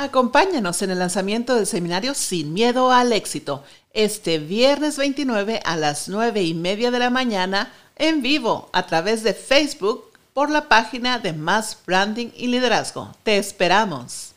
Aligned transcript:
Acompáñanos 0.00 0.80
en 0.80 0.90
el 0.90 0.98
lanzamiento 0.98 1.54
del 1.54 1.66
seminario 1.66 2.14
Sin 2.14 2.54
Miedo 2.54 2.90
al 2.90 3.12
Éxito, 3.12 3.64
este 3.92 4.38
viernes 4.38 4.96
29 4.96 5.60
a 5.62 5.76
las 5.76 6.08
9 6.08 6.42
y 6.42 6.54
media 6.54 6.90
de 6.90 6.98
la 6.98 7.10
mañana 7.10 7.70
en 7.96 8.22
vivo 8.22 8.70
a 8.72 8.86
través 8.86 9.22
de 9.22 9.34
Facebook 9.34 10.04
por 10.32 10.48
la 10.48 10.70
página 10.70 11.18
de 11.18 11.34
Más 11.34 11.76
Branding 11.86 12.28
y 12.34 12.46
Liderazgo. 12.46 13.14
Te 13.24 13.36
esperamos. 13.36 14.29